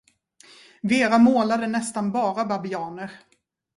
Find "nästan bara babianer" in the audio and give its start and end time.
1.67-3.11